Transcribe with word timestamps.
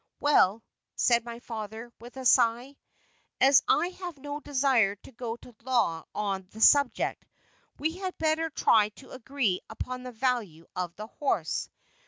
"Well," 0.19 0.63
said 0.95 1.23
my 1.23 1.37
father, 1.41 1.91
with 1.99 2.17
a 2.17 2.25
sigh, 2.25 2.75
"as 3.39 3.61
I 3.67 3.89
have 3.89 4.17
no 4.17 4.39
desire 4.39 4.95
to 4.95 5.11
go 5.11 5.35
to 5.35 5.55
law 5.61 6.05
on 6.15 6.47
the 6.53 6.59
subject, 6.59 7.23
we 7.77 7.97
had 7.97 8.17
better 8.17 8.49
try 8.49 8.89
to 8.97 9.11
agree 9.11 9.61
upon 9.69 10.01
the 10.01 10.11
value 10.11 10.65
of 10.75 10.95
the 10.95 11.05
horse. 11.05 11.69